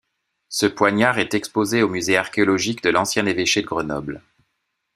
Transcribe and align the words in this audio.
Ce 0.49 0.65
poignard 0.65 1.19
est 1.19 1.35
exposé 1.35 1.83
au 1.83 1.87
Musée 1.89 2.17
Archéologique 2.17 2.81
de 2.81 2.89
l'ancien 2.89 3.27
Evêché 3.27 3.61
de 3.61 3.67
Grenoble. 3.67 4.23